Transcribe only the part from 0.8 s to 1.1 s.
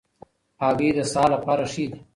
د